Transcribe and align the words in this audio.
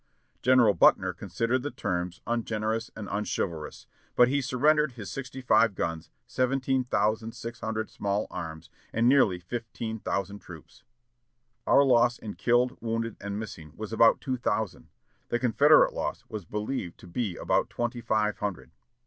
General 0.41 0.73
Buckner 0.73 1.13
considered 1.13 1.61
the 1.61 1.69
terms 1.69 2.21
"ungenerous 2.25 2.89
and 2.95 3.07
unchivalrous," 3.09 3.85
but 4.15 4.27
he 4.29 4.41
surrendered 4.41 4.93
his 4.93 5.11
sixty 5.11 5.41
five 5.41 5.75
guns, 5.75 6.09
seventeen 6.25 6.83
thousand 6.85 7.33
six 7.35 7.59
hundred 7.59 7.87
small 7.87 8.25
arms, 8.31 8.71
and 8.91 9.07
nearly 9.07 9.37
fifteen 9.39 9.99
thousand 9.99 10.39
troops. 10.39 10.81
Our 11.67 11.83
loss 11.83 12.17
in 12.17 12.33
killed, 12.33 12.79
wounded, 12.81 13.15
and 13.21 13.37
missing 13.37 13.73
was 13.75 13.93
about 13.93 14.21
two 14.21 14.37
thousand; 14.37 14.87
the 15.29 15.37
Confederate 15.37 15.93
loss 15.93 16.25
was 16.27 16.45
believed 16.45 16.97
to 17.01 17.05
be 17.07 17.35
about 17.37 17.69
twenty 17.69 18.01
five 18.01 18.39
hundred. 18.39 18.71